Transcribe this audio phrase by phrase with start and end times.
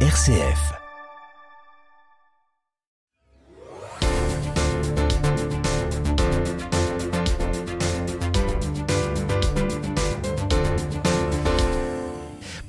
[0.00, 0.85] RCF.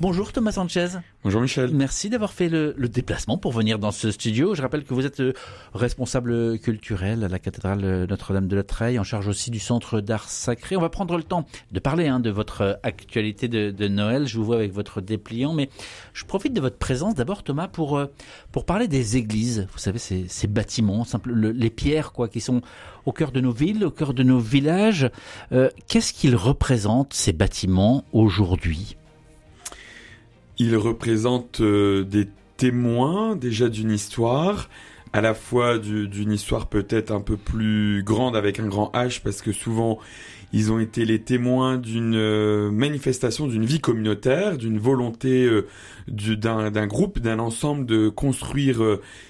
[0.00, 0.90] Bonjour Thomas Sanchez.
[1.24, 1.74] Bonjour Michel.
[1.74, 4.54] Merci d'avoir fait le, déplacement pour venir dans ce studio.
[4.54, 5.32] Je rappelle que vous êtes euh,
[5.74, 10.28] responsable culturel à la cathédrale Notre-Dame de la Treille, en charge aussi du centre d'art
[10.28, 10.76] sacré.
[10.76, 14.28] On va prendre le temps de parler hein, de votre actualité de, Noël.
[14.28, 15.68] Je vous vois avec votre dépliant, mais
[16.12, 18.06] je profite de votre présence d'abord Thomas pour, euh,
[18.52, 19.66] pour parler des églises.
[19.72, 22.62] Vous savez, ces, ces bâtiments, simple, les pierres quoi, qui sont
[23.04, 25.10] au cœur de nos villes, au cœur de nos villages.
[25.50, 28.97] Euh, qu'est-ce qu'ils représentent ces bâtiments aujourd'hui?
[30.58, 34.68] Il représente euh, des témoins déjà d'une histoire,
[35.12, 39.40] à la fois d'une histoire peut-être un peu plus grande avec un grand H, parce
[39.40, 39.98] que souvent
[40.52, 45.66] ils ont été les témoins d'une euh, manifestation, d'une vie communautaire, d'une volonté euh,
[46.08, 48.82] d'un groupe, d'un ensemble de construire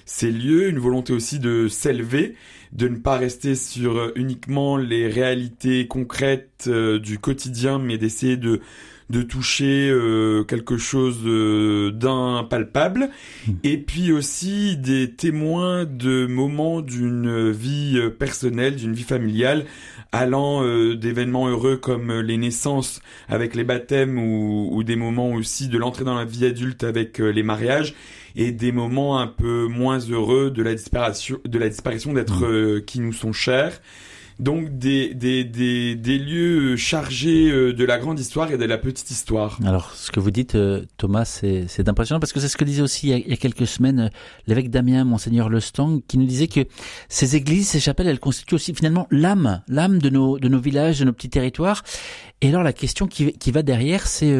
[0.05, 2.35] ces lieux, une volonté aussi de s'élever,
[2.71, 8.61] de ne pas rester sur uniquement les réalités concrètes du quotidien, mais d'essayer de
[9.09, 11.19] de toucher euh, quelque chose
[11.93, 13.09] d'impalpable,
[13.47, 13.53] hmm.
[13.63, 19.65] et puis aussi des témoins de moments d'une vie euh, personnelle, d'une vie familiale,
[20.11, 25.67] allant euh, d'événements heureux comme les naissances avec les baptêmes ou, ou des moments aussi
[25.67, 27.95] de l'entrée dans la vie adulte avec les mariages
[28.35, 32.85] et des moments un peu moins heureux de la disparition de la disparition d'êtres hmm.
[32.85, 33.81] qui nous sont chers
[34.39, 38.77] donc des, des, des, des, lieux chargés euh, de la grande histoire et de la
[38.77, 39.59] petite histoire.
[39.65, 42.81] Alors ce que vous dites euh, Thomas c'est impressionnant parce que c'est ce que disait
[42.81, 44.09] aussi il y a, quelques semaines euh,
[44.47, 46.61] l'évêque d'Amiens monseigneur Lestang qui nous disait que
[47.09, 50.99] ces églises, ces chapelles, elles constituent aussi finalement l'âme, l'âme de nos, de nos villages,
[50.99, 51.83] de nos petits territoires.
[52.41, 54.33] Et alors la question qui, qui va derrière c'est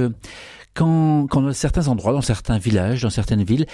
[0.73, 3.65] quand, quand dans certains endroits, dans certains villages, dans certaines villes,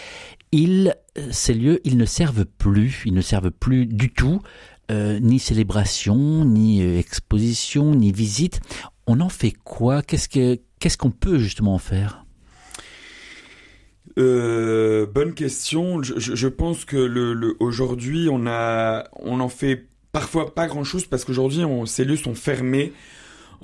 [0.51, 0.95] ils,
[1.29, 4.41] ces lieux, ils ne servent plus, ils ne servent plus du tout
[4.91, 8.59] euh, ni célébration, ni euh, exposition, ni visite.
[9.07, 10.01] On en fait quoi?
[10.01, 12.25] Qu'est-ce que qu'est-ce qu'on peut justement en faire?
[14.17, 16.01] Euh, bonne question.
[16.01, 21.63] Je, pense que aujourd'hui on a on en fait parfois pas grand chose parce qu'aujourd'hui
[21.85, 22.93] ces lieux sont fermés.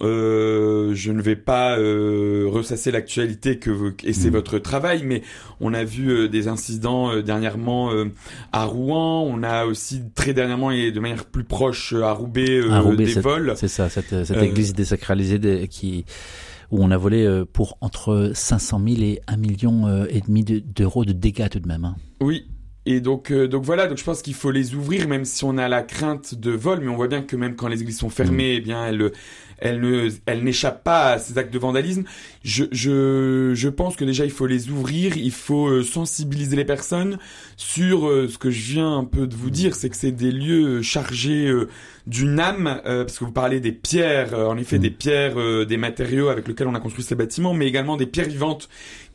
[0.02, 4.34] Euh, je ne vais pas euh, ressasser l'actualité que vous, et c'est mm.
[4.34, 5.22] votre travail, mais
[5.60, 7.92] on a vu euh, des incidents euh, dernièrement
[8.52, 9.22] à Rouen.
[9.28, 12.62] On a aussi très dernièrement et de manière plus proche à Roubaix,
[12.96, 13.54] des vols.
[13.56, 16.06] C'est ça, cette, cette église désacralisée qui
[16.72, 21.12] où on a volé pour entre 500 000 et 1 million et demi d'euros de
[21.12, 21.84] dégâts tout de même.
[21.84, 21.96] Hein.
[22.22, 22.46] Oui,
[22.86, 25.68] et donc, donc voilà, donc je pense qu'il faut les ouvrir, même si on a
[25.68, 28.56] la crainte de vol, mais on voit bien que même quand les églises sont fermées,
[28.56, 29.12] eh bien elles,
[29.60, 32.04] elle ne, elle n'échappe pas à ces actes de vandalisme.
[32.44, 36.66] Je, je, je pense que déjà il faut les ouvrir, il faut euh, sensibiliser les
[36.66, 37.20] personnes
[37.62, 40.32] sur euh, ce que je viens un peu de vous dire, c'est que c'est des
[40.32, 41.68] lieux chargés euh,
[42.08, 44.82] d'une âme, parce que vous parlez des pierres, en effet mm.
[44.82, 48.28] des pierres, des matériaux avec lesquels on a construit ces bâtiments, mais également des pierres
[48.28, 48.68] vivantes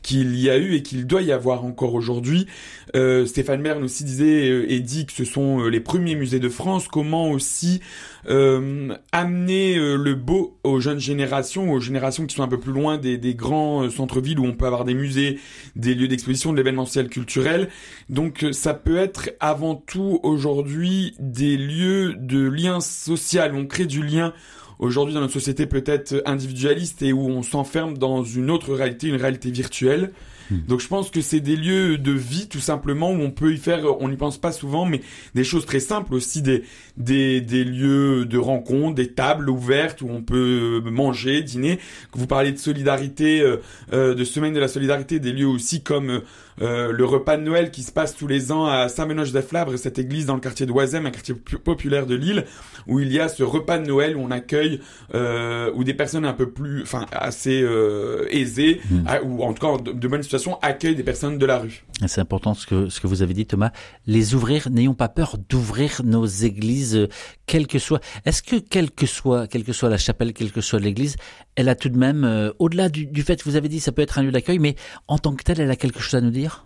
[0.07, 2.47] qu'il y a eu et qu'il doit y avoir encore aujourd'hui.
[2.95, 6.39] Euh, Stéphane Bern aussi disait euh, et dit que ce sont euh, les premiers musées
[6.39, 6.87] de France.
[6.87, 7.81] Comment aussi
[8.29, 12.97] euh, amener le beau aux jeunes générations, aux générations qui sont un peu plus loin
[12.97, 15.39] des, des grands centres-villes où on peut avoir des musées,
[15.75, 17.69] des lieux d'exposition, de l'événementiel culturel.
[18.09, 23.55] Donc ça peut être avant tout aujourd'hui des lieux de lien social.
[23.55, 24.33] On crée du lien
[24.79, 29.15] aujourd'hui dans notre société peut-être individualiste et où on s'enferme dans une autre réalité, une
[29.15, 30.11] réalité virtuelle.
[30.49, 30.59] Hmm.
[30.67, 33.57] Donc je pense que c'est des lieux de vie tout simplement où on peut y
[33.57, 35.01] faire, on n'y pense pas souvent, mais
[35.35, 36.63] des choses très simples aussi, des,
[36.95, 41.79] des, des lieux de rencontre, des tables ouvertes où on peut manger, dîner.
[42.13, 43.57] Vous parlez de solidarité, euh,
[43.93, 46.21] euh, de semaine de la solidarité, des lieux aussi comme
[46.61, 50.25] euh, le repas de Noël qui se passe tous les ans à Saint-Ménoge-des-Flabre, cette église
[50.25, 52.45] dans le quartier de Oisem, un quartier populaire de Lille,
[52.87, 54.66] où il y a ce repas de Noël où on accueille
[55.13, 59.05] euh, où des personnes un peu plus, enfin assez euh, aisées, hmm.
[59.25, 61.83] ou en tout cas de, de bonne situation, accueillent des personnes de la rue.
[62.05, 63.71] C'est important ce que ce que vous avez dit, Thomas.
[64.05, 67.07] Les ouvrir, n'ayons pas peur d'ouvrir nos églises,
[67.45, 68.01] quelle que soit.
[68.25, 71.15] Est-ce que quelle que soit, quelle que soit la chapelle, quelle que soit l'église,
[71.55, 73.91] elle a tout de même, euh, au-delà du, du fait que vous avez dit, ça
[73.91, 74.75] peut être un lieu d'accueil, mais
[75.07, 76.65] en tant que tel, elle a quelque chose à nous dire?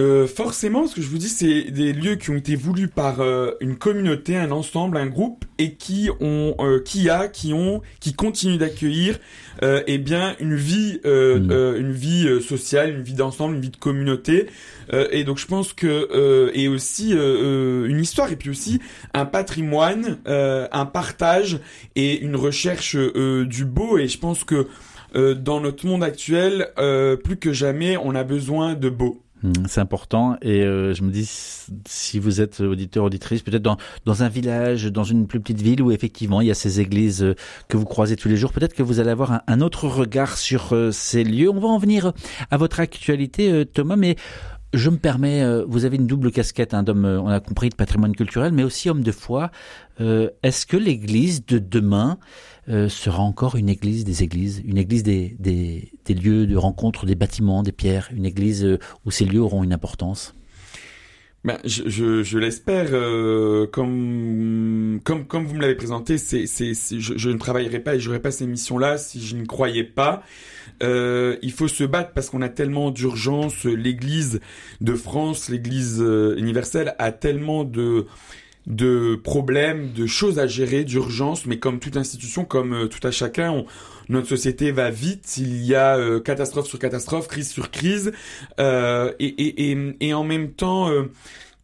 [0.00, 3.20] Euh, forcément, ce que je vous dis, c'est des lieux qui ont été voulus par
[3.20, 7.82] euh, une communauté, un ensemble, un groupe, et qui ont, euh, qui a, qui ont,
[8.00, 9.18] qui continuent d'accueillir,
[9.62, 11.50] eh bien, une vie, mmh.
[11.50, 14.46] une vie sociale, une vie d'ensemble, une vie de communauté.
[14.90, 18.80] et donc, je pense que et aussi une histoire, et puis aussi
[19.12, 21.58] un patrimoine, un partage
[21.94, 23.98] et une recherche du beau.
[23.98, 24.66] Et je pense que
[25.14, 26.68] dans notre monde actuel,
[27.22, 29.22] plus que jamais, on a besoin de beau.
[29.42, 30.36] Hmm, c'est important.
[30.42, 31.24] Et euh, je me dis
[31.86, 35.80] si vous êtes auditeur auditrice peut-être dans dans un village dans une plus petite ville
[35.82, 37.34] où effectivement il y a ces églises euh,
[37.68, 40.74] que vous croisez tous les jours peut-être que vous allez avoir un, autre regard sur
[40.74, 41.48] euh, ces lieux.
[41.48, 42.12] On va en venir
[42.50, 44.16] à votre actualité Thomas mais
[44.72, 48.14] je me permets, vous avez une double casquette hein, d'homme, on a compris, de patrimoine
[48.14, 49.50] culturel, mais aussi homme de foi.
[49.98, 52.18] Est-ce que l'Église de demain
[52.70, 57.16] euh, sera encore une église des églises, une église des, des, lieux de rencontre, des
[57.16, 60.34] bâtiments, des pierres, une église euh, où ces lieux auront une importance?
[61.42, 66.74] Ben, je, je, je l'espère, euh, comme, comme, comme vous me l'avez présenté, c'est, c'est,
[66.74, 69.84] je, je, ne travaillerai pas et je n'aurais pas ces missions-là si je ne croyais
[69.84, 70.22] pas.
[70.82, 73.64] Euh, il faut se battre parce qu'on a tellement d'urgence.
[73.64, 74.40] L'Église
[74.82, 76.00] de France, l'Église
[76.36, 78.06] universelle a tellement de
[78.70, 83.10] de problèmes, de choses à gérer, d'urgence, mais comme toute institution, comme euh, tout à
[83.10, 83.64] chacun,
[84.08, 88.12] notre société va vite, il y a euh, catastrophe sur catastrophe, crise sur crise,
[88.60, 90.90] euh, et, en même temps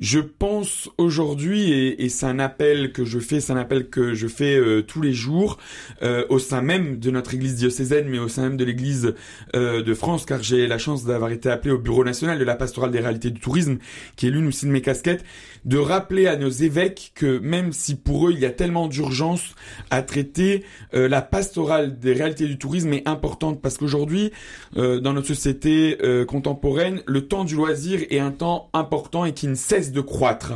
[0.00, 4.12] je pense aujourd'hui, et, et c'est un appel que je fais, c'est un appel que
[4.14, 5.58] je fais euh, tous les jours
[6.02, 9.14] euh, au sein même de notre église diocésaine, mais au sein même de l'église
[9.54, 12.56] euh, de France, car j'ai la chance d'avoir été appelé au bureau national de la
[12.56, 13.78] pastorale des réalités du tourisme,
[14.16, 15.25] qui est l'une aussi de mes casquettes,
[15.64, 19.54] de rappeler à nos évêques que même si pour eux il y a tellement d'urgence
[19.90, 24.31] à traiter, la pastorale des réalités du tourisme est importante parce qu'aujourd'hui,
[24.76, 25.98] dans notre société
[26.28, 30.54] contemporaine, le temps du loisir est un temps important et qui ne cesse de croître.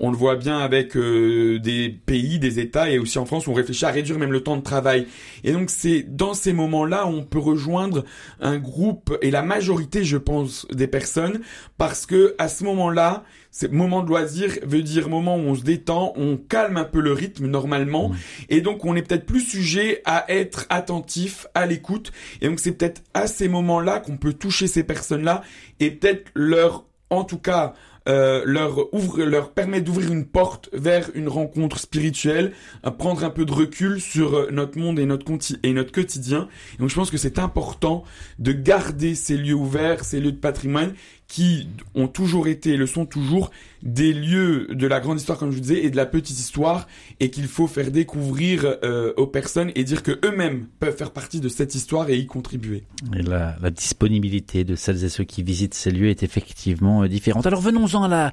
[0.00, 3.50] On le voit bien avec euh, des pays, des États et aussi en France où
[3.50, 5.06] on réfléchit à réduire même le temps de travail.
[5.42, 8.04] Et donc c'est dans ces moments-là on peut rejoindre
[8.40, 11.40] un groupe et la majorité, je pense, des personnes
[11.78, 15.62] parce que à ce moment-là, c'est moment de loisir veut dire moment où on se
[15.62, 18.16] détend, on calme un peu le rythme normalement, mmh.
[18.48, 22.10] et donc on est peut-être plus sujet à être attentif, à l'écoute,
[22.40, 25.42] et donc c'est peut-être à ces moments-là qu'on peut toucher ces personnes-là
[25.78, 27.74] et peut-être leur, en tout cas,
[28.08, 32.52] euh, leur ouvre, leur permet d'ouvrir une porte vers une rencontre spirituelle,
[32.82, 35.24] à prendre un peu de recul sur euh, notre monde et notre,
[35.62, 36.48] et notre quotidien.
[36.78, 38.04] Donc je pense que c'est important
[38.38, 40.92] de garder ces lieux ouverts, ces lieux de patrimoine
[41.28, 43.50] qui ont toujours été et le sont toujours
[43.82, 46.86] des lieux de la grande histoire, comme je vous disais, et de la petite histoire,
[47.20, 51.40] et qu'il faut faire découvrir euh, aux personnes et dire que eux-mêmes peuvent faire partie
[51.40, 52.84] de cette histoire et y contribuer.
[53.12, 57.46] La, disponibilité de celles et ceux qui visitent ces lieux est effectivement euh, différente.
[57.46, 58.32] Alors venons-en à la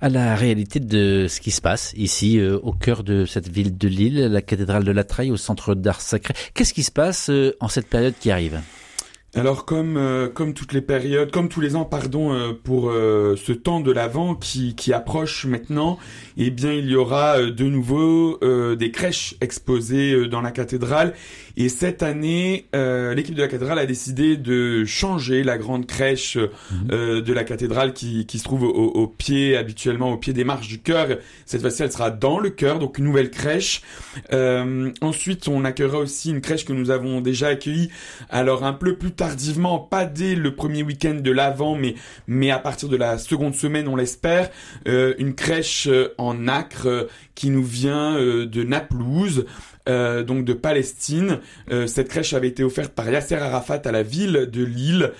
[0.00, 3.78] à la réalité de ce qui se passe ici euh, au cœur de cette ville
[3.78, 6.34] de Lille, la cathédrale de la Traille au centre d'art sacré.
[6.54, 7.30] Qu'est-ce qui se passe
[7.60, 8.60] en cette période qui arrive?
[9.34, 13.34] Alors comme euh, comme toutes les périodes, comme tous les ans, pardon, euh, pour euh,
[13.36, 15.98] ce temps de l'avant qui qui approche maintenant,
[16.36, 21.14] eh bien il y aura de nouveau des crèches exposées dans la cathédrale.
[21.56, 27.20] Et cette année, l'équipe de la cathédrale a décidé de changer la grande crèche mhm.
[27.20, 30.68] de la cathédrale qui qui se trouve au, au, pied habituellement au pied des marches
[30.68, 31.08] du chœur.
[31.46, 33.82] Cette fois-ci, elle sera dans le chœur, donc une nouvelle crèche.
[35.00, 37.90] ensuite, on accueillera aussi une crèche que nous avons déjà accueillie.
[38.30, 41.94] Alors un peu plus tard tardivement, pas dès le premier week-end de l'avant, mais
[42.26, 44.50] mais à partir de la seconde semaine, on l'espère,
[44.88, 47.04] euh, une crèche euh, en acre euh,
[47.34, 49.46] qui nous vient de Naplouse.
[49.86, 51.38] Donc de Palestine.
[51.86, 55.12] cette crèche avait été offerte par Yasser Arafat à la ville de Lille,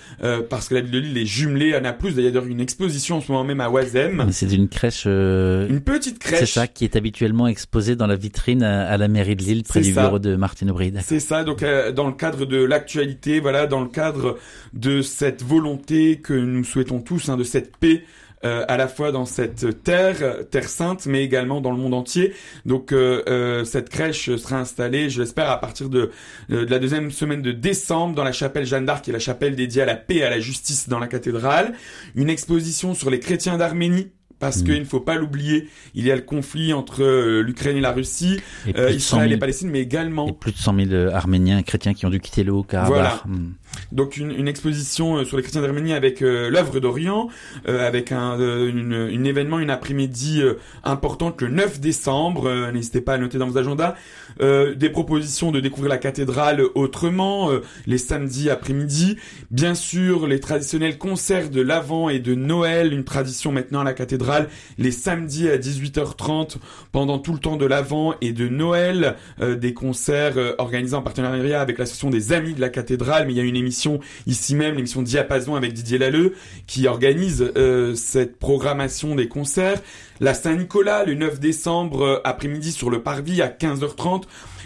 [0.49, 2.13] parce que la ville de Lille est jumelée à Naplouse.
[2.17, 4.27] Il y a d'ailleurs une exposition en ce moment même à Oisem.
[4.31, 5.05] C'est une crèche...
[5.05, 6.39] Une petite crèche.
[6.39, 9.81] C'est ça, qui est habituellement exposée dans la vitrine à, la mairie de Lille, près
[9.81, 10.93] du bureau de Martine Aubry.
[11.01, 11.63] C'est ça, donc
[11.95, 14.37] dans le cadre de l'actualité, voilà, dans le cadre
[14.73, 18.03] de cette volonté que nous souhaitons tous, hein, de cette paix
[18.45, 22.33] euh, à la fois dans cette terre, terre sainte, mais également dans le monde entier.
[22.65, 26.11] Donc euh, euh, cette crèche sera installée, je l'espère, à partir de,
[26.49, 29.55] de, la deuxième semaine de décembre dans la chapelle Jeanne d'Arc, qui est la chapelle
[29.55, 31.73] dédiée à la paix et à la justice dans la cathédrale.
[32.15, 34.11] Une exposition sur les chrétiens d'Arménie
[34.43, 34.65] parce mm.
[34.65, 37.93] qu'il ne faut pas l'oublier, il y a le conflit entre euh, l'Ukraine et la
[37.93, 38.41] Russie,
[38.75, 40.27] euh, Israël et Palestine, mais également...
[40.27, 42.93] Et plus de 100 000 euh, Arméniens et chrétiens qui ont dû quitter le Haut-Karabakh.
[42.93, 43.21] Voilà.
[43.25, 43.53] Mm.
[43.91, 47.29] Donc une, une, exposition sur les chrétiens d'Arménie avec l'œuvre d'Orient,
[47.65, 50.41] avec un une, une, événement, une après-midi
[50.83, 53.95] importante le 9 décembre, n'hésitez pas à noter dans vos agendas,
[54.39, 57.49] des propositions de découvrir la cathédrale autrement,
[57.85, 59.17] les samedis après-midi,
[59.51, 63.93] bien sûr les traditionnels concerts de l'Avent et de Noël, une tradition maintenant à la
[63.93, 66.57] cathédrale les samedis à 18h30
[66.91, 71.01] pendant tout le temps de l'Avent et de Noël, euh, des concerts euh, organisés en
[71.01, 74.55] partenariat avec l'association des Amis de la Cathédrale, mais il y a une émission ici
[74.55, 76.35] même, l'émission Diapason avec Didier Lalleux,
[76.67, 79.81] qui organise euh, cette programmation des concerts
[80.23, 84.23] La Saint-Nicolas, le 9 décembre après-midi sur le parvis à 15h30.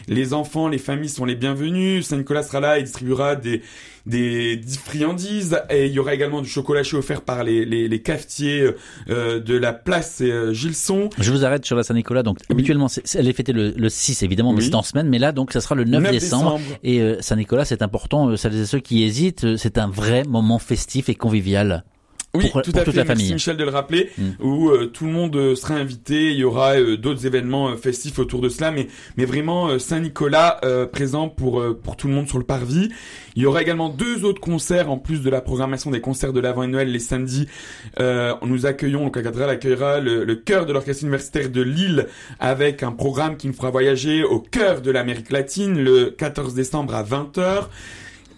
[0.08, 2.06] Les enfants, les familles sont les bienvenus.
[2.06, 3.64] Saint-Nicolas sera là et distribuera des,
[4.06, 8.02] des friandises et il y aura également du chocolat chaud offert par les, les, les
[8.04, 8.70] cafetiers
[9.10, 11.10] euh, de la place euh, Gilson.
[11.18, 12.22] Je vous arrête sur la Saint-Nicolas.
[12.22, 12.86] Donc habituellement,
[13.16, 15.10] elle est fêtée le, le 6 évidemment, mais c'est en semaine.
[15.10, 16.60] Mais là, donc, ça sera le 9, décembre.
[16.84, 18.30] Et euh, Saint-Nicolas, c'est important.
[18.30, 21.84] Euh, celles et ceux qui hésitent, c'est un vrai moment festif et convivial.
[22.38, 22.92] Oui, tout à fait.
[22.92, 24.30] La Merci Michel de le rappeler, mm.
[24.40, 26.32] où euh, tout le monde euh, sera invité.
[26.32, 30.60] Il y aura euh, d'autres événements festifs autour de cela, mais mais vraiment Saint-Nicolas
[30.92, 32.90] présent pour pour tout le monde sur le parvis.
[33.36, 36.40] Il y aura également deux autres concerts en plus de la programmation des concerts de
[36.40, 37.48] l'avant et Noël les samedis.
[38.00, 42.08] nous accueillons donc la cathédrale accueillera le, le chœur de l'orchestre universitaire de Lille
[42.40, 46.96] avec un programme qui nous fera voyager au cœur de l'Amérique latine le 14 décembre
[46.96, 47.68] à 20h.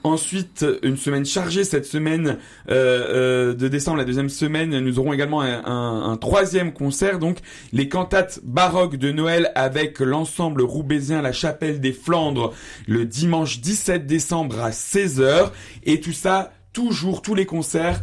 [0.09, 2.39] Ensuite, une semaine chargée cette semaine
[2.71, 7.37] euh, euh, de décembre, la deuxième semaine, nous aurons également un, troisième concert, donc
[7.71, 12.53] les cantates baroques de Noël avec l'ensemble roubaisien La Chapelle des Flandres
[12.87, 15.51] le dimanche 17 décembre à 16h.
[15.83, 18.01] Et tout ça, toujours, tous les concerts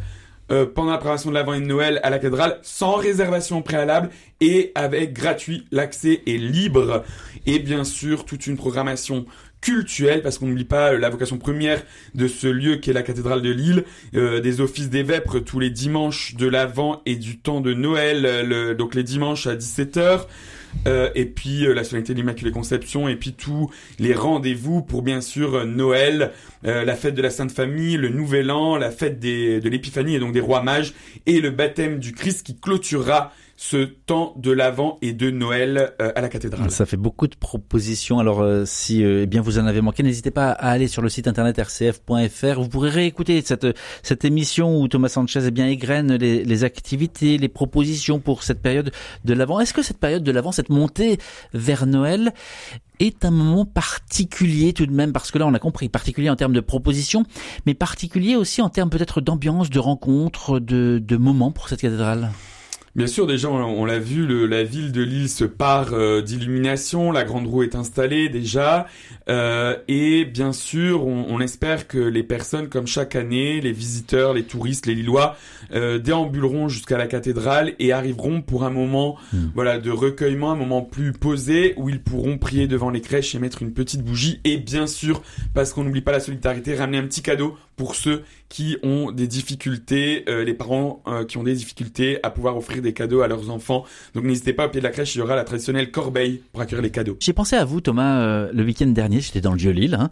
[0.52, 4.10] euh, pendant la préparation de l'Avent et de Noël à la cathédrale, sans réservation préalable
[4.40, 5.66] et avec gratuit.
[5.72, 7.02] L'accès est libre.
[7.46, 9.26] Et bien sûr, toute une programmation
[9.66, 11.82] cultuelle, parce qu'on n'oublie pas euh, la vocation première
[12.14, 13.82] de ce lieu qui est la cathédrale de Lille,
[14.14, 18.26] euh, des offices des vêpres tous les dimanches de l'Avent et du temps de Noël,
[18.26, 20.26] euh, donc les dimanches à 17h.
[21.14, 25.64] et puis la solennité de l'Immaculée Conception, et puis tous les rendez-vous pour bien sûr
[25.64, 26.32] Noël,
[26.64, 30.18] la fête de la Sainte Famille, le Nouvel An, la fête des, de l'Épiphanie et
[30.18, 30.92] donc des rois mages,
[31.24, 36.12] et le baptême du Christ qui clôturera ce temps de l'Avent et de Noël euh,
[36.14, 36.70] à la cathédrale.
[36.70, 38.18] Ça fait beaucoup de propositions.
[38.18, 41.00] Alors euh, si euh, eh bien vous en avez manqué, n'hésitez pas à aller sur
[41.02, 42.60] le site internet rcf.fr.
[42.60, 43.66] Vous pourrez réécouter cette
[44.02, 48.60] cette émission où Thomas Sanchez eh bien égrène les, les activités, les propositions pour cette
[48.60, 48.92] période
[49.24, 49.60] de l'Avent.
[49.60, 51.18] Est-ce que cette période de l'Avent, cette montée
[51.54, 52.32] vers Noël
[52.98, 56.36] est un moment particulier tout de même, parce que là on a compris, particulier en
[56.36, 57.24] termes de propositions,
[57.66, 62.30] mais particulier aussi en termes peut-être d'ambiance, de rencontres, de, de moments pour cette cathédrale
[62.96, 67.12] Bien sûr, déjà, on, l'a vu, le, la ville de Lille se part euh, d'illumination,
[67.12, 68.86] la grande roue est installée déjà,
[69.28, 74.32] euh, et bien sûr, on, on, espère que les personnes, comme chaque année, les visiteurs,
[74.32, 75.36] les touristes, les Lillois,
[75.74, 79.48] euh, déambuleront jusqu'à la cathédrale et arriveront pour un moment, hmm.
[79.54, 83.38] voilà, de recueillement, un moment plus posé, où ils pourront prier devant les crèches et
[83.38, 85.20] mettre une petite bougie, et bien sûr,
[85.52, 89.26] parce qu'on n'oublie pas la solidarité, ramener un petit cadeau pour ceux qui ont des
[89.26, 93.28] difficultés, euh, les parents euh, qui ont des difficultés à pouvoir offrir des cadeaux à
[93.28, 93.84] leurs enfants.
[94.14, 96.62] Donc n'hésitez pas, au pied de la crèche, il y aura la traditionnelle corbeille pour
[96.62, 97.16] accueillir les cadeaux.
[97.20, 100.08] J'ai pensé à vous, Thomas, euh, le week-end dernier, j'étais dans le vieux Lille, hein,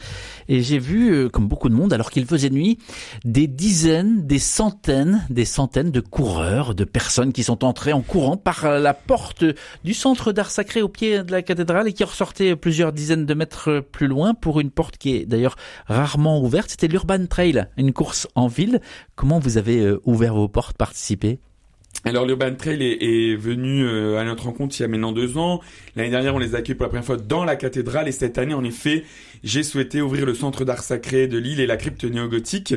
[0.49, 2.79] et j'ai vu, comme beaucoup de monde, alors qu'il faisait nuit,
[3.25, 8.37] des dizaines, des centaines, des centaines de coureurs, de personnes qui sont entrées en courant
[8.37, 9.45] par la porte
[9.85, 13.35] du centre d'art sacré au pied de la cathédrale et qui ressortaient plusieurs dizaines de
[13.35, 15.57] mètres plus loin pour une porte qui est d'ailleurs
[15.87, 16.71] rarement ouverte.
[16.71, 18.81] C'était l'Urban Trail une course en ville.
[19.15, 21.39] Comment vous avez euh, ouvert vos portes, participé?
[22.05, 25.61] Alors l'Urban Trail est, venu euh, à notre rencontre il y a maintenant deux ans.
[25.97, 28.37] L'année dernière, on les a accueillis pour la première fois dans la cathédrale et cette
[28.37, 29.05] année, en effet,
[29.45, 32.75] j'ai souhaité ouvrir le centre d'art sacré de Lille et la crypte néogothique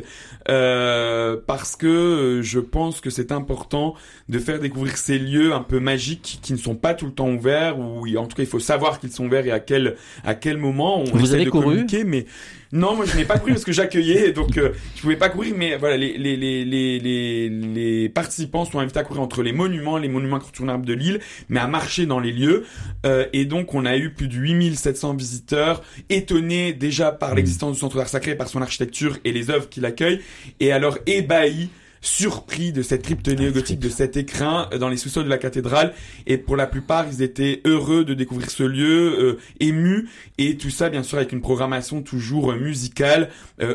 [0.50, 3.96] euh, parce que je pense que c'est important
[4.30, 7.30] de faire découvrir ces lieux un peu magiques qui ne sont pas tout le temps
[7.30, 9.96] ouverts ou en tout cas il faut savoir qu'ils sont ouverts et à quel
[10.26, 12.26] à quel moment on Vous avez de couru mais
[12.74, 15.54] non, moi je n'ai pas couru parce que j'accueillais, donc euh, je pouvais pas courir.
[15.56, 19.98] Mais voilà, les, les, les, les, les, participants sont invités à courir entre les monuments,
[19.98, 22.66] les monuments incontournables de l'île, mais à marcher dans les lieux.
[23.06, 27.36] Euh, et donc on a eu plus de 8700 visiteurs, étonnés déjà par mmh.
[27.36, 30.22] l'existence du centre d'art sacré, par son architecture et les œuvres qu'il accueille,
[30.60, 31.70] et alors ébahis
[32.08, 35.94] surpris de cette crypte néogothique, de cet écrin euh, dans les sous-sols de la cathédrale.
[36.26, 40.10] Et pour la plupart, ils étaient heureux de découvrir ce lieu, euh, émus.
[40.38, 43.30] Et tout ça, bien sûr, avec une programmation toujours euh, musicale,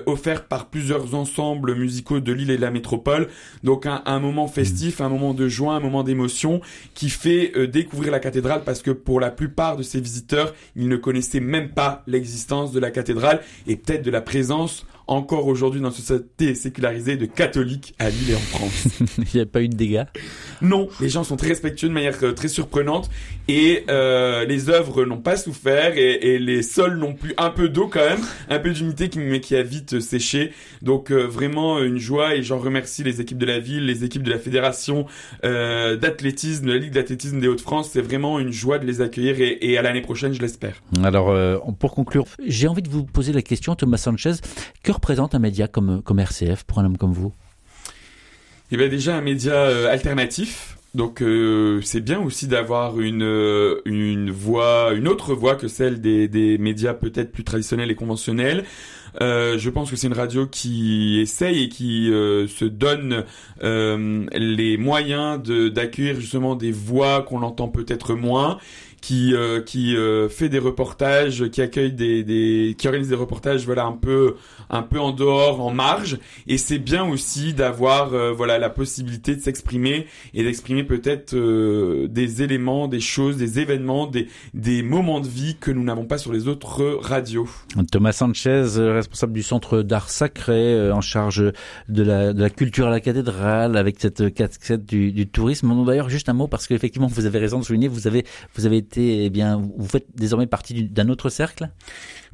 [0.06, 3.28] offerte par plusieurs ensembles musicaux de l'île et de la métropole.
[3.64, 6.60] Donc un, un moment festif, un moment de joie, un moment d'émotion
[6.94, 10.96] qui fait découvrir la cathédrale parce que pour la plupart de ces visiteurs, ils ne
[10.96, 15.90] connaissaient même pas l'existence de la cathédrale et peut-être de la présence encore aujourd'hui dans
[15.90, 18.88] une société sécularisée de catholiques à Lille et en France.
[19.18, 20.04] Il n'y a pas eu de dégâts
[20.60, 23.10] Non, les gens sont très respectueux de manière euh, très surprenante
[23.48, 27.68] et euh, les œuvres n'ont pas souffert et, et, les sols n'ont plus un peu
[27.68, 30.52] d'eau quand même, un peu d'humidité qui, qui a vite séché.
[30.80, 34.22] Donc euh, vraiment une joie et j'en remercie les équipes de la ville, les équipes
[34.22, 35.06] de la fédération
[35.44, 37.90] euh, d'athlétisme, de la Ligue d'athlétisme des Hauts-de-France.
[37.92, 40.82] C'est vraiment une joie de les accueillir et, et à l'année prochaine, je l'espère.
[41.02, 44.34] Alors euh, pour conclure, j'ai envie de vous poser la question, Thomas Sanchez,
[44.82, 47.32] que représente un média comme, comme RCF pour un homme comme vous?
[48.70, 50.78] Y avait déjà un média alternatif.
[50.94, 56.02] Donc euh, c'est bien aussi d'avoir une euh, une voix, une autre voix que celle
[56.02, 58.64] des, des médias peut-être plus traditionnels et conventionnels.
[59.20, 63.24] Euh, je pense que c'est une radio qui essaye et qui euh, se donne
[63.62, 68.58] euh, les moyens d'accueillir justement des voix qu'on entend peut-être moins
[69.02, 73.66] qui euh, qui euh, fait des reportages, qui accueille des, des qui organise des reportages
[73.66, 74.36] voilà un peu
[74.70, 79.34] un peu en dehors, en marge et c'est bien aussi d'avoir euh, voilà la possibilité
[79.34, 85.28] de s'exprimer et d'exprimer peut-être des éléments, des choses, des événements, des des moments de
[85.28, 87.48] vie que nous n'avons pas sur les autres radios.
[87.90, 91.52] Thomas Sanchez, responsable du centre d'art sacré en charge
[91.88, 95.84] de la de la culture à la cathédrale avec cette casquette du, du tourisme.
[95.84, 98.84] D'ailleurs juste un mot parce qu'effectivement vous avez raison de souligner, vous avez vous avez
[99.00, 101.70] eh bien, vous faites désormais partie d'un autre cercle?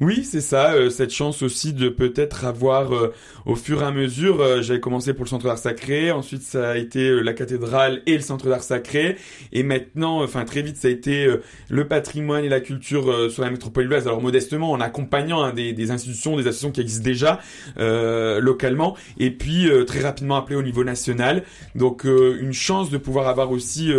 [0.01, 3.13] Oui, c'est ça, euh, cette chance aussi de peut-être avoir euh,
[3.45, 6.69] au fur et à mesure, euh, j'avais commencé pour le centre d'art sacré, ensuite ça
[6.69, 9.17] a été la cathédrale et le centre d'art sacré,
[9.51, 11.27] et maintenant, enfin très vite, ça a été
[11.67, 15.73] le patrimoine et la culture sur la métropole lilloise, alors modestement en accompagnant hein, des,
[15.73, 17.39] des, institutions, des associations qui existent déjà
[17.77, 21.43] localement, et puis très rapidement appelé au niveau national.
[21.75, 23.91] Donc une chance de pouvoir avoir aussi,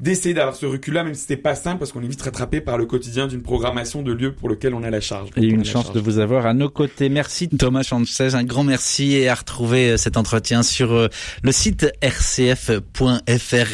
[0.00, 2.78] d'essayer d'avoir ce recul-là, même si c'était pas simple, parce qu'on est vite rattrapé par
[2.78, 6.00] le quotidien d'une programmation de lieux pour lequel on a la charge une chance de
[6.00, 7.08] vous avoir à nos côtés.
[7.08, 11.08] Merci Thomas Sanchez, un grand merci et à retrouver euh, cet entretien sur euh,
[11.42, 13.22] le site rcf.fr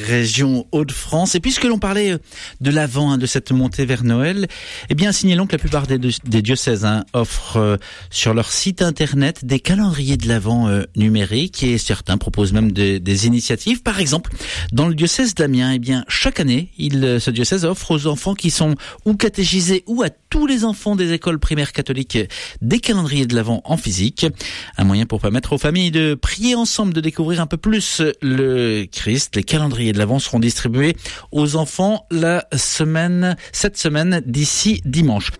[0.07, 1.35] région Hauts-de-France.
[1.35, 2.19] Et puisque l'on parlait euh,
[2.61, 4.47] de l'avant, hein, de cette montée vers Noël,
[4.89, 7.79] eh bien signalons que la plupart des, diocèses hein, offrent
[8.11, 13.83] sur leur site internet des calendriers de l'avant numériques et certains proposent même des, initiatives.
[13.83, 14.33] Par exemple,
[14.73, 18.51] dans le diocèse d'Amiens, eh bien chaque année, il, ce diocèse offre aux enfants qui
[18.51, 18.75] sont
[19.05, 22.19] ou catéchisés ou à tous les enfants des écoles primaires catholique
[22.61, 24.27] des calendriers de l'Avent en physique.
[24.77, 28.85] Un moyen pour permettre aux familles de prier ensemble, de découvrir un peu plus le
[28.85, 29.37] Christ.
[29.37, 30.97] Les calendriers de l'Avent seront distribués
[31.33, 35.33] aux enfants la semaine, cette semaine d'ici dimanche.